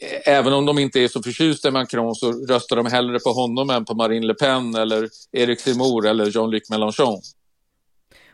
eh, 0.00 0.34
även 0.34 0.52
om 0.52 0.66
de 0.66 0.78
inte 0.78 1.00
är 1.00 1.08
så 1.08 1.22
förtjusta 1.22 1.68
i 1.68 1.70
Macron, 1.70 2.14
så 2.14 2.32
röstar 2.32 2.76
de 2.76 2.86
hellre 2.86 3.18
på 3.18 3.30
honom 3.32 3.70
än 3.70 3.84
på 3.84 3.94
Marine 3.94 4.26
Le 4.26 4.34
Pen 4.34 4.74
eller 4.74 5.08
Eric 5.32 5.60
Zemmour 5.60 6.06
eller 6.06 6.26
Jean-Luc 6.26 6.70
Mélenchon. 6.70 7.20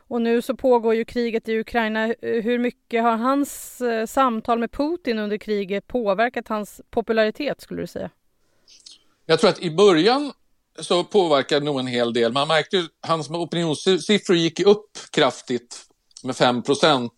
Och 0.09 0.23
nu 0.23 0.43
så 0.43 0.57
pågår 0.57 0.95
ju 0.95 1.05
kriget 1.05 1.49
i 1.49 1.59
Ukraina. 1.59 2.05
Eh, 2.05 2.43
hur 2.43 2.59
mycket 2.59 3.03
har 3.03 3.17
hans 3.17 3.81
eh, 3.81 4.07
samtal 4.07 4.59
med 4.59 4.73
Putin 4.73 5.19
under 5.19 5.39
kriget 5.39 5.87
påverkat 5.87 6.49
hans 6.49 6.81
popularitet 6.91 7.61
skulle 7.61 7.81
du 7.81 7.87
säga? 7.87 8.11
Jag 9.27 9.41
tror 9.41 9.51
att 9.51 9.63
i 9.63 9.71
början 9.71 10.33
så 10.79 11.05
påverkade 11.05 11.65
nog 11.65 11.81
en 11.81 11.87
hel 11.87 12.13
del. 12.13 12.33
Man 12.33 12.49
märkte 12.49 12.79
att 12.79 13.09
hans 13.09 13.31
opinionssiffror 13.31 14.37
gick 14.37 14.61
upp 14.61 14.91
kraftigt 15.11 15.85
med 16.23 16.35
5% 16.35 17.11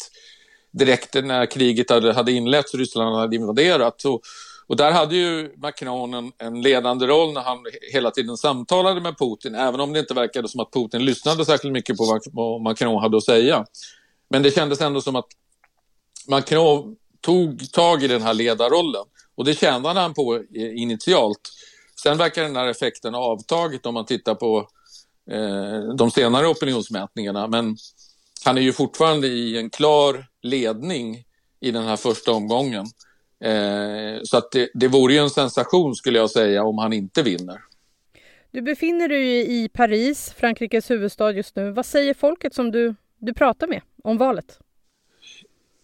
direkt 0.71 1.15
när 1.15 1.47
kriget 1.47 1.91
hade 1.91 2.33
inletts 2.33 2.75
och 2.75 2.81
Ryssland 2.81 3.17
hade 3.17 3.37
invaderat. 3.37 4.01
Så 4.01 4.21
och 4.71 4.77
där 4.77 4.93
hade 4.93 5.17
ju 5.17 5.55
Macron 5.57 6.15
en, 6.15 6.33
en, 6.39 6.63
ledande 6.63 7.07
roll 7.07 7.33
när 7.33 7.41
han 7.41 7.59
hela 7.93 8.11
tiden 8.11 8.37
samtalade 8.37 9.01
med 9.01 9.19
Putin, 9.19 9.55
även 9.55 9.81
om 9.81 9.93
det 9.93 9.99
inte 9.99 10.15
verkade 10.15 10.49
som 10.49 10.61
att 10.61 10.73
Putin 10.73 11.05
lyssnade 11.05 11.45
särskilt 11.45 11.73
mycket 11.73 11.97
på 11.97 12.21
vad 12.33 12.61
Macron 12.61 13.03
hade 13.03 13.17
att 13.17 13.25
säga. 13.25 13.67
Men 14.29 14.43
det 14.43 14.51
kändes 14.51 14.81
ändå 14.81 15.01
som 15.01 15.17
att 15.17 15.27
Macron 16.29 16.97
tog 17.21 17.73
tag 17.73 18.03
i 18.03 18.09
den 18.09 18.23
här 18.23 18.35
ledarrollen 18.35 19.05
och 19.35 19.45
det 19.45 19.55
tjänade 19.55 20.01
han 20.01 20.15
på 20.15 20.45
initialt. 20.55 21.41
Sen 22.03 22.19
verkar 22.19 22.43
den 22.43 22.57
här 22.57 22.67
effekten 22.67 23.15
ha 23.15 23.21
avtagit 23.21 23.87
om 23.87 23.95
man 23.95 24.07
tittar 24.07 24.35
på 24.35 24.69
eh, 25.31 25.95
de 25.97 26.11
senare 26.11 26.47
opinionsmätningarna. 26.47 27.47
Men 27.47 27.77
han 28.45 28.59
är 28.59 28.63
ju 28.63 28.73
fortfarande 28.73 29.27
i 29.27 29.59
en 29.59 29.71
klar 29.71 30.27
ledning 30.43 31.25
i 31.61 31.71
den 31.71 31.85
här 31.85 31.97
första 31.97 32.33
omgången. 32.33 32.87
Eh, 33.45 34.23
så 34.23 34.37
att 34.37 34.51
det, 34.53 34.71
det 34.75 34.89
vore 34.89 35.13
ju 35.13 35.19
en 35.19 35.31
sensation 35.31 35.95
skulle 35.95 36.19
jag 36.19 36.31
säga 36.31 36.65
om 36.65 36.79
han 36.79 36.93
inte 36.93 37.23
vinner. 37.23 37.61
Du 38.51 38.63
befinner 38.63 39.09
dig 39.09 39.63
i 39.63 39.69
Paris, 39.69 40.35
Frankrikes 40.37 40.91
huvudstad 40.91 41.33
just 41.33 41.57
nu. 41.57 41.71
Vad 41.71 41.87
säger 41.87 42.15
folket 42.15 42.55
som 42.55 42.71
du, 42.71 42.95
du 43.19 43.35
pratar 43.35 43.67
med 43.67 43.83
om 44.05 44.19
valet? 44.19 44.59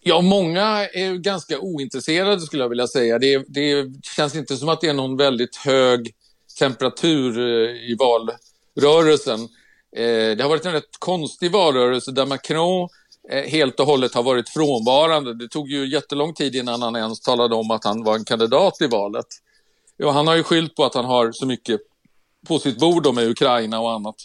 Ja, 0.00 0.20
många 0.20 0.88
är 0.88 1.14
ganska 1.14 1.58
ointresserade 1.58 2.40
skulle 2.40 2.62
jag 2.62 2.68
vilja 2.68 2.86
säga. 2.86 3.18
Det, 3.18 3.44
det 3.48 3.86
känns 4.16 4.36
inte 4.36 4.56
som 4.56 4.68
att 4.68 4.80
det 4.80 4.88
är 4.88 4.94
någon 4.94 5.16
väldigt 5.16 5.56
hög 5.56 6.14
temperatur 6.58 7.38
eh, 7.38 7.90
i 7.90 7.96
valrörelsen. 7.98 9.40
Eh, 9.96 10.36
det 10.36 10.42
har 10.42 10.48
varit 10.48 10.66
en 10.66 10.72
rätt 10.72 10.96
konstig 10.98 11.50
valrörelse 11.50 12.12
där 12.12 12.26
Macron 12.26 12.88
Eh, 13.30 13.42
helt 13.42 13.80
och 13.80 13.86
hållet 13.86 14.14
har 14.14 14.22
varit 14.22 14.48
frånvarande. 14.48 15.34
Det 15.34 15.48
tog 15.48 15.70
ju 15.70 15.88
jättelång 15.88 16.34
tid 16.34 16.54
innan 16.54 16.82
han 16.82 16.96
ens 16.96 17.20
talade 17.20 17.54
om 17.54 17.70
att 17.70 17.84
han 17.84 18.04
var 18.04 18.14
en 18.14 18.24
kandidat 18.24 18.80
i 18.80 18.86
valet. 18.86 19.26
Ja, 19.96 20.10
han 20.10 20.26
har 20.26 20.34
ju 20.34 20.42
skyllt 20.42 20.74
på 20.74 20.84
att 20.84 20.94
han 20.94 21.04
har 21.04 21.32
så 21.32 21.46
mycket 21.46 21.80
på 22.48 22.58
sitt 22.58 22.78
bord 22.78 23.14
med 23.14 23.28
Ukraina 23.28 23.80
och 23.80 23.92
annat. 23.92 24.16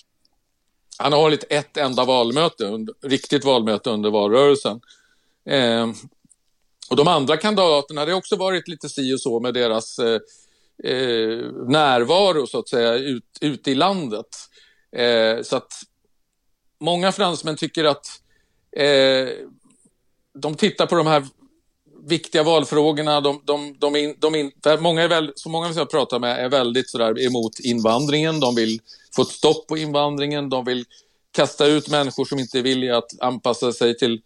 Han 0.98 1.12
har 1.12 1.20
hållit 1.20 1.44
ett 1.50 1.78
enda 1.78 2.06
valmöte, 2.06 2.86
riktigt 3.04 3.46
valmöte 3.46 3.90
under 3.90 4.10
valrörelsen. 4.10 4.82
Eh, 5.46 5.88
och 6.90 6.96
de 6.96 7.08
andra 7.08 7.38
kandidaterna, 7.38 8.06
det 8.06 8.12
har 8.12 8.18
också 8.18 8.36
varit 8.36 8.68
lite 8.68 8.90
si 8.90 9.14
och 9.16 9.22
så 9.22 9.40
med 9.40 9.54
deras 9.54 10.00
eh, 10.00 10.20
eh, 10.84 11.38
närvaro 11.68 12.48
så 12.48 12.60
att 12.60 12.70
säga 12.70 12.94
ut, 12.94 13.38
ute 13.42 13.72
i 13.72 13.76
landet. 13.76 14.28
Eh, 14.96 15.42
så 15.44 15.56
att 15.56 15.74
många 16.80 17.12
fransmän 17.12 17.56
tycker 17.56 17.84
att 17.84 18.21
eh, 18.78 19.30
de 20.34 20.56
tittar 20.56 20.86
på 20.86 20.96
de 20.96 21.08
här 21.08 21.26
viktiga 22.04 22.44
valfrågorna. 22.44 23.22
De, 23.22 23.42
de, 23.46 23.76
de, 23.80 23.96
in, 23.96 24.16
de 24.20 24.36
in, 24.36 24.52
många 24.80 25.02
är 25.02 25.08
väl, 25.08 25.32
så 25.36 25.50
många 25.50 25.72
jag 25.76 25.90
pratar 25.90 26.20
med 26.20 26.46
är 26.46 26.50
väldigt 26.50 26.90
sådär 26.90 27.26
emot 27.26 27.60
invandringen. 27.60 28.40
De 28.40 28.56
vill 28.56 28.80
få 29.16 29.22
ett 29.22 29.28
stopp 29.28 29.68
på 29.68 29.78
invandringen. 29.78 30.50
De 30.50 30.66
vill 30.66 30.86
kasta 31.32 31.66
ut 31.66 31.90
människor 31.90 32.26
som 32.26 32.40
inte 32.40 32.60
är 32.60 32.64
villiga 32.64 32.98
att 32.98 33.20
anpassa 33.20 33.74
sig 33.74 33.98
till 33.98 34.22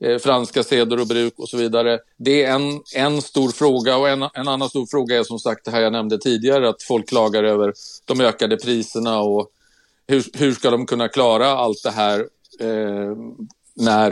eh, 0.00 0.18
franska 0.18 0.62
seder 0.62 1.00
och 1.00 1.06
bruk 1.06 1.38
och 1.38 1.48
så 1.48 1.56
vidare. 1.56 1.98
Det 2.16 2.44
är 2.44 2.54
en, 2.54 2.80
en 2.94 3.22
stor 3.22 3.48
fråga 3.48 3.96
och 3.96 4.08
en, 4.08 4.22
en 4.34 4.48
annan 4.48 4.68
stor 4.68 4.86
fråga 4.86 5.18
är 5.18 5.22
som 5.22 5.38
sagt 5.38 5.64
det 5.64 5.70
här 5.70 5.80
jag 5.80 5.92
nämnde 5.92 6.18
tidigare 6.18 6.68
att 6.68 6.82
folk 6.82 7.08
klagar 7.08 7.44
över 7.44 7.72
de 8.04 8.20
ökade 8.20 8.56
priserna 8.56 9.20
och 9.20 9.50
hur, 10.06 10.24
hur 10.32 10.52
ska 10.52 10.70
de 10.70 10.86
kunna 10.86 11.08
klara 11.08 11.46
allt 11.46 11.82
det 11.82 11.90
här 11.90 12.20
eh, 12.60 13.16
när 13.76 14.10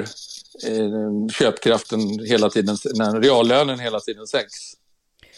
eh, 0.69 1.29
köpkraften 1.33 2.01
hela 2.27 2.51
tiden, 2.51 2.77
när 2.95 3.21
reallönen 3.21 3.79
hela 3.79 4.01
tiden 4.01 4.27
sänks. 4.27 4.55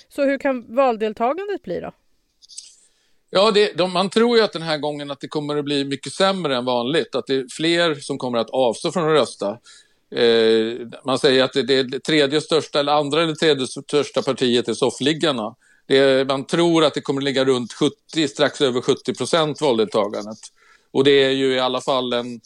Så 0.08 0.24
hur 0.24 0.38
kan 0.38 0.74
valdeltagandet 0.74 1.62
bli 1.62 1.80
då? 1.80 1.92
Ja, 3.30 3.50
det, 3.50 3.72
de, 3.72 3.92
man 3.92 4.10
tror 4.10 4.36
ju 4.36 4.44
att 4.44 4.52
den 4.52 4.62
här 4.62 4.78
gången 4.78 5.10
att 5.10 5.20
det 5.20 5.28
kommer 5.28 5.56
att 5.56 5.64
bli 5.64 5.84
mycket 5.84 6.12
sämre 6.12 6.56
än 6.56 6.64
vanligt. 6.64 7.14
Att 7.14 7.26
det 7.26 7.34
är 7.34 7.46
fler 7.50 7.94
som 7.94 8.18
kommer 8.18 8.38
att 8.38 8.50
avstå 8.50 8.92
från 8.92 9.04
att 9.04 9.20
rösta. 9.20 9.58
Eh, 10.10 10.86
man 11.04 11.18
säger 11.18 11.44
att 11.44 11.52
det, 11.52 11.62
det, 11.62 11.82
det 11.82 12.00
tredje 12.00 12.40
största, 12.40 12.80
eller 12.80 12.92
andra 12.92 13.22
eller 13.22 13.34
tredje 13.34 13.66
största 13.66 14.22
partiet 14.22 14.68
är 14.68 14.74
soffliggarna. 14.74 15.54
Det, 15.86 16.28
man 16.28 16.46
tror 16.46 16.84
att 16.84 16.94
det 16.94 17.00
kommer 17.00 17.20
att 17.20 17.24
ligga 17.24 17.44
runt 17.44 17.72
70, 17.72 18.28
strax 18.28 18.60
över 18.60 18.80
70 18.80 19.14
procent 19.14 19.60
valdeltagandet. 19.60 20.38
Och 20.90 21.04
det 21.04 21.24
är 21.24 21.30
ju 21.30 21.54
i 21.54 21.60
alla 21.60 21.80
fall 21.80 22.12
en, 22.12 22.40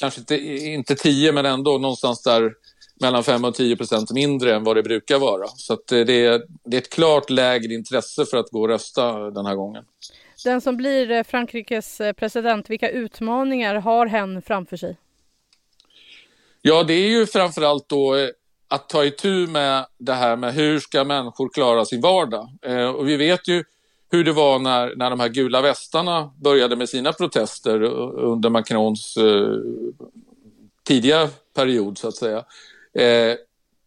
kanske 0.00 0.20
inte, 0.20 0.36
inte 0.66 0.94
10 0.94 1.32
men 1.32 1.46
ändå 1.46 1.78
någonstans 1.78 2.22
där 2.22 2.52
mellan 3.00 3.24
5 3.24 3.44
och 3.44 3.54
10 3.54 3.76
procent 3.76 4.10
mindre 4.10 4.54
än 4.54 4.64
vad 4.64 4.76
det 4.76 4.82
brukar 4.82 5.18
vara. 5.18 5.48
Så 5.48 5.78
det, 5.88 5.96
är, 5.96 6.42
det 6.64 6.76
är 6.76 6.80
ett 6.80 6.90
klart 6.90 7.30
lägre 7.30 7.74
intresse 7.74 8.26
för 8.26 8.36
att 8.36 8.50
gå 8.50 8.60
och 8.60 8.68
rösta 8.68 9.30
den 9.30 9.46
här 9.46 9.54
gången. 9.54 9.84
Den 10.44 10.60
som 10.60 10.76
blir 10.76 11.10
eh, 11.10 11.22
Frankrikes 11.22 12.00
eh, 12.00 12.12
president, 12.12 12.70
vilka 12.70 12.90
utmaningar 12.90 13.74
har 13.74 14.06
hen 14.06 14.42
framför 14.42 14.76
sig? 14.76 14.96
Ja, 16.62 16.82
det 16.82 16.94
är 16.94 17.08
ju 17.08 17.26
framförallt 17.26 17.88
då 17.88 18.16
eh, 18.16 18.28
att 18.68 18.88
ta 18.88 19.04
itu 19.04 19.46
med 19.46 19.86
det 19.98 20.14
här 20.14 20.36
med 20.36 20.54
hur 20.54 20.78
ska 20.78 21.04
människor 21.04 21.48
klara 21.54 21.84
sin 21.84 22.00
vardag. 22.00 22.48
Eh, 22.62 22.88
och 22.88 23.08
vi 23.08 23.16
vet 23.16 23.48
ju 23.48 23.64
hur 24.10 24.24
det 24.24 24.32
var 24.32 24.58
när, 24.58 24.96
när 24.96 25.10
de 25.10 25.20
här 25.20 25.28
gula 25.28 25.60
västarna 25.60 26.32
började 26.36 26.76
med 26.76 26.88
sina 26.88 27.12
protester 27.12 27.82
under 28.18 28.50
Macrons 28.50 29.16
eh, 29.16 29.54
tidiga 30.84 31.28
period 31.54 31.98
så 31.98 32.08
att 32.08 32.16
säga. 32.16 32.38
Eh, 32.94 33.36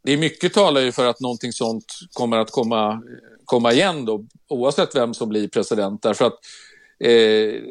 det 0.03 0.13
är 0.13 0.17
mycket 0.17 0.53
talar 0.53 0.81
ju 0.81 0.91
för 0.91 1.05
att 1.05 1.19
någonting 1.19 1.51
sånt 1.51 1.85
kommer 2.13 2.37
att 2.37 2.51
komma, 2.51 3.03
komma 3.45 3.73
igen 3.73 4.05
då, 4.05 4.25
oavsett 4.47 4.95
vem 4.95 5.13
som 5.13 5.29
blir 5.29 5.47
president. 5.47 6.01
Därför 6.01 6.25
att 6.25 6.39
eh, 6.99 7.61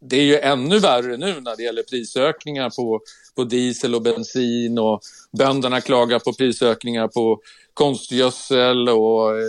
det 0.00 0.16
är 0.16 0.24
ju 0.24 0.38
ännu 0.38 0.78
värre 0.78 1.16
nu 1.16 1.40
när 1.40 1.56
det 1.56 1.62
gäller 1.62 1.82
prisökningar 1.82 2.70
på, 2.70 3.00
på 3.36 3.44
diesel 3.44 3.94
och 3.94 4.02
bensin 4.02 4.78
och 4.78 5.00
bönderna 5.38 5.80
klagar 5.80 6.18
på 6.18 6.32
prisökningar 6.32 7.08
på 7.08 7.40
konstgödsel 7.74 8.88
och 8.88 9.38
eh, 9.38 9.46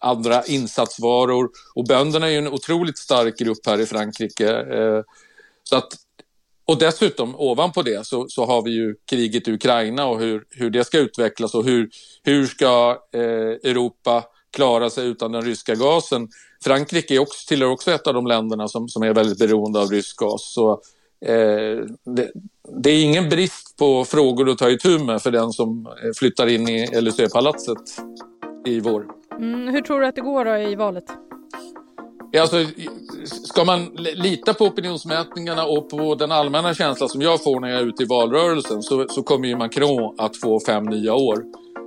andra 0.00 0.44
insatsvaror. 0.44 1.50
Och 1.74 1.84
bönderna 1.84 2.26
är 2.26 2.30
ju 2.30 2.38
en 2.38 2.48
otroligt 2.48 2.98
stark 2.98 3.38
grupp 3.38 3.66
här 3.66 3.80
i 3.80 3.86
Frankrike. 3.86 4.50
Eh, 4.50 5.02
så 5.64 5.76
att, 5.76 5.88
och 6.64 6.78
dessutom 6.78 7.34
ovanpå 7.36 7.82
det 7.82 8.06
så, 8.06 8.28
så 8.28 8.44
har 8.44 8.62
vi 8.62 8.70
ju 8.70 8.94
kriget 9.10 9.48
i 9.48 9.52
Ukraina 9.52 10.06
och 10.06 10.20
hur, 10.20 10.44
hur 10.50 10.70
det 10.70 10.84
ska 10.84 10.98
utvecklas 10.98 11.54
och 11.54 11.64
hur, 11.64 11.90
hur 12.22 12.46
ska 12.46 12.98
eh, 13.12 13.70
Europa 13.70 14.24
klara 14.50 14.90
sig 14.90 15.06
utan 15.06 15.32
den 15.32 15.42
ryska 15.42 15.74
gasen. 15.74 16.28
Frankrike 16.64 17.14
är 17.14 17.18
också, 17.18 17.48
tillhör 17.48 17.70
också 17.70 17.92
ett 17.92 18.06
av 18.06 18.14
de 18.14 18.26
länderna 18.26 18.68
som, 18.68 18.88
som 18.88 19.02
är 19.02 19.14
väldigt 19.14 19.38
beroende 19.38 19.80
av 19.80 19.90
rysk 19.90 20.16
gas. 20.16 20.52
Så, 20.54 20.72
eh, 21.26 21.84
det, 22.04 22.30
det, 22.82 22.90
är 22.90 23.04
ingen 23.04 23.28
brist 23.28 23.76
på 23.76 24.04
frågor 24.04 24.50
att 24.50 24.58
ta 24.58 24.70
itu 24.70 24.98
med 24.98 25.22
för 25.22 25.30
den 25.30 25.52
som 25.52 25.86
eh, 25.86 26.10
flyttar 26.16 26.46
in 26.46 26.68
i 26.68 27.00
LUC-palatset 27.00 27.78
i 28.66 28.80
vår. 28.80 29.17
Mm, 29.38 29.68
hur 29.68 29.80
tror 29.80 30.00
du 30.00 30.06
att 30.06 30.14
det 30.14 30.20
går 30.20 30.44
då 30.44 30.56
i 30.56 30.74
valet? 30.74 31.04
Alltså, 32.40 32.56
ska 33.24 33.64
man 33.64 33.84
lita 33.96 34.54
på 34.54 34.64
opinionsmätningarna 34.64 35.64
och 35.64 35.90
på 35.90 36.14
den 36.14 36.32
allmänna 36.32 36.74
känsla 36.74 37.08
som 37.08 37.22
jag 37.22 37.42
får 37.44 37.60
när 37.60 37.68
jag 37.68 37.80
är 37.80 37.84
ute 37.84 38.02
i 38.02 38.06
valrörelsen 38.06 38.82
så, 38.82 39.08
så 39.08 39.22
kommer 39.22 39.48
ju 39.48 39.56
Macron 39.56 40.14
att 40.18 40.36
få 40.36 40.60
fem 40.60 40.84
nya 40.84 41.14
år. 41.14 41.44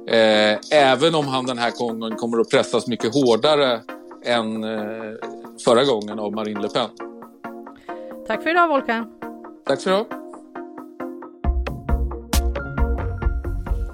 Eh, 0.07 0.57
även 0.71 1.15
om 1.15 1.27
han 1.27 1.45
den 1.45 1.57
här 1.57 1.71
gången 1.71 2.15
kommer 2.15 2.39
att 2.39 2.49
pressas 2.49 2.87
mycket 2.87 3.13
hårdare 3.13 3.79
än 4.25 4.63
eh, 4.63 4.79
förra 5.65 5.83
gången 5.83 6.19
av 6.19 6.31
Marine 6.31 6.61
Le 6.61 6.69
Pen. 6.69 6.89
Tack 8.27 8.43
för 8.43 8.49
idag 8.49 8.67
Volkan. 8.67 9.13
Tack 9.65 9.81
så 9.81 9.89
du 9.89 10.20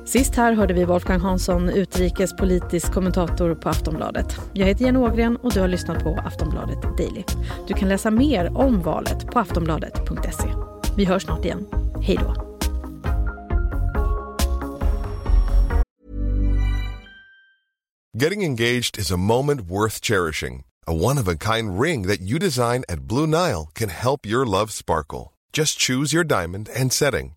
Sist 0.08 0.36
här 0.36 0.54
hörde 0.54 0.74
vi 0.74 0.86
Wolfgang 0.86 1.20
Hansson, 1.20 1.70
utrikespolitisk 1.70 2.94
kommentator 2.94 3.56
på 3.56 3.70
Aftonbladet. 3.70 4.40
Jag 4.54 4.68
heter 4.68 4.86
Jenny 4.86 5.00
Ågren 5.00 5.38
och 5.38 5.54
du 5.54 5.60
har 5.60 5.68
lyssnat 5.68 6.04
på 6.04 6.20
Aftonbladet 6.26 6.82
Daily. 6.98 7.24
Du 7.68 7.74
kan 7.74 7.90
läsa 7.90 8.12
mer 8.12 8.58
om 8.58 8.82
valet 8.82 9.26
på 9.26 9.40
aftonbladet.se. 9.40 10.48
Vi 10.98 11.06
hörs 11.06 11.24
snart 11.24 11.46
igen. 11.46 11.68
Hej 12.02 12.18
då! 12.22 12.36
Getting 18.24 18.44
engaged 18.44 18.98
is 18.98 19.12
a 19.12 19.18
moment 19.18 19.62
worth 19.62 20.02
cherishing. 20.02 20.64
A 20.86 20.92
one-of-a-kind 20.92 21.82
ring 21.82 22.08
that 22.08 22.22
you 22.22 22.40
design 22.40 22.84
at 22.90 23.00
Blue 23.00 23.28
Nile 23.28 23.68
can 23.74 23.90
help 23.90 24.26
your 24.26 24.46
love 24.46 24.72
sparkle. 24.72 25.34
Just 25.54 25.80
choose 25.80 26.16
your 26.16 26.26
diamond 26.26 26.70
and 26.82 26.94
setting. 26.94 27.37